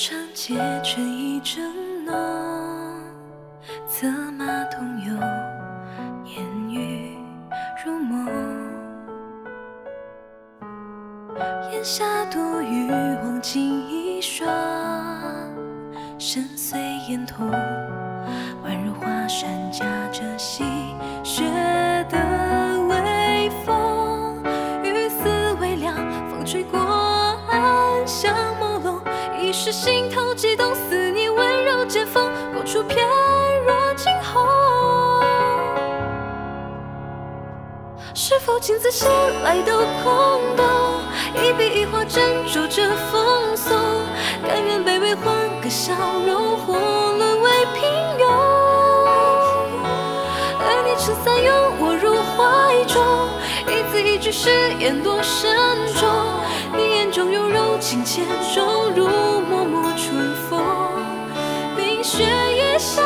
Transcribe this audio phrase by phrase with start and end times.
[0.00, 0.54] 长街
[0.84, 1.60] 春意正
[2.04, 2.14] 浓，
[3.88, 5.12] 策马同游，
[6.36, 7.18] 烟雨
[7.84, 8.28] 如梦。
[11.72, 12.88] 檐下独语，
[13.24, 14.48] 望尽一双，
[16.16, 16.76] 深邃
[17.08, 17.50] 眼瞳，
[18.64, 20.62] 宛如华山夹着细
[21.24, 21.42] 雪
[22.08, 22.16] 的
[22.86, 24.44] 微风。
[24.84, 25.28] 雨丝
[25.60, 25.92] 微凉，
[26.30, 26.78] 风吹过，
[27.50, 28.67] 暗香朦。
[29.48, 33.02] 一时心头悸动，似你温柔剑锋，勾出翩
[33.64, 34.46] 若惊鸿。
[38.14, 39.08] 是否镜子衔
[39.42, 40.66] 来都空洞？
[41.32, 43.74] 一笔一画斟酌着风送，
[44.46, 45.94] 甘愿卑微换个笑
[46.26, 46.74] 容，或
[47.16, 48.28] 沦为平庸。
[50.60, 53.02] 而你撑伞拥我入怀中，
[53.66, 55.56] 一字一句誓言多慎
[55.98, 56.06] 重。
[56.76, 58.22] 你眼中有柔情千
[58.54, 60.14] 种，如脉脉春
[60.50, 60.60] 风，
[61.74, 63.02] 冰雪也消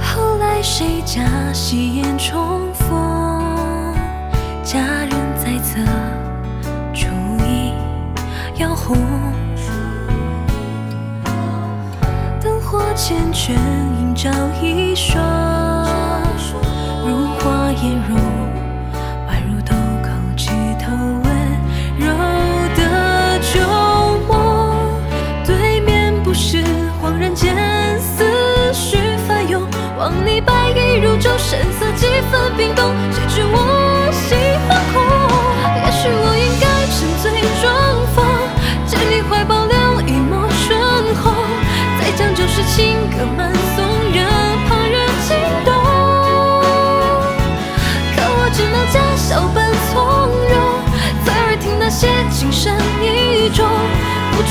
[0.00, 3.94] 后来谁家喜宴重逢？
[4.64, 5.78] 佳人在侧，
[6.92, 7.06] 烛
[7.46, 7.72] 影
[8.56, 9.21] 摇红。
[13.02, 13.50] 缱绻，
[13.98, 14.30] 映照
[14.62, 15.20] 一双，
[17.04, 18.16] 如花颜容，
[19.26, 20.92] 宛如豆蔻枝头
[21.24, 21.26] 温
[21.98, 22.06] 柔
[22.76, 23.58] 的旧
[24.28, 24.86] 梦。
[25.44, 26.62] 对面不识，
[27.02, 27.56] 恍然间
[27.98, 28.22] 思
[28.72, 29.66] 绪翻涌，
[29.98, 33.71] 望你白衣如昼，神色几分冰冻，谁知我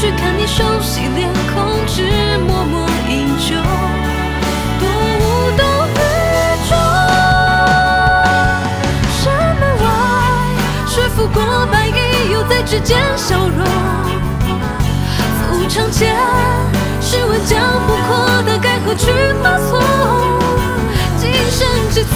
[0.02, 2.02] 去看你熟悉脸孔，只
[2.48, 3.54] 默默饮酒，
[4.80, 5.22] 多无
[5.56, 5.64] 动
[5.94, 6.00] 于
[6.68, 6.72] 衷。
[9.14, 9.86] 山门外，
[10.88, 11.38] 雪拂过
[11.72, 13.64] 白衣，又在指尖消融。
[15.38, 16.16] 抚长剑，
[17.00, 19.12] 试问江湖阔大该何去
[19.44, 19.80] 何从？
[21.20, 22.10] 今生至此，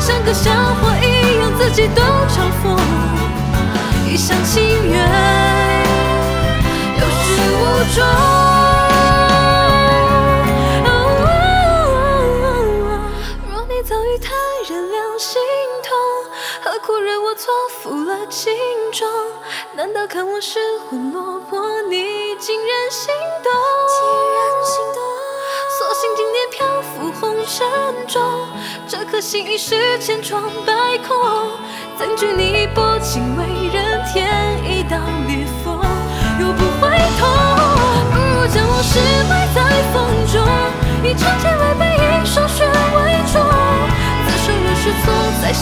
[0.00, 2.74] 像个笑话一样，自己都嘲讽。
[4.08, 5.06] 一厢情愿，
[7.84, 8.04] 始无终。
[13.50, 14.28] 若你早与他
[14.68, 15.40] 人两心
[15.82, 15.96] 同，
[16.62, 17.52] 何苦惹我错
[17.82, 18.52] 付了情
[18.92, 19.08] 衷？
[19.74, 20.58] 难道看我失
[20.88, 23.52] 魂落魄，你竟然心动？
[25.78, 27.66] 索性今年漂浮红尘
[28.06, 28.22] 中，
[28.86, 31.16] 这颗心已是千疮百孔。
[31.98, 34.28] 怎惧你薄情为人添
[34.64, 34.98] 一道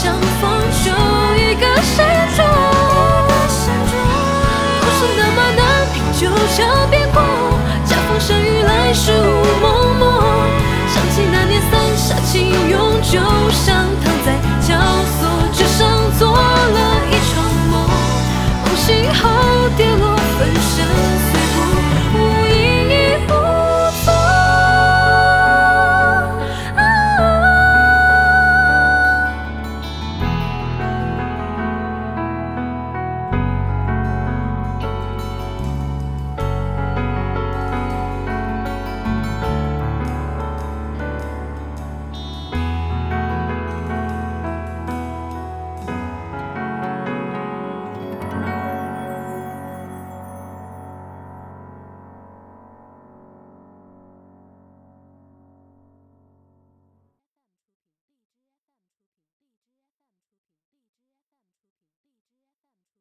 [0.00, 0.58] 相逢。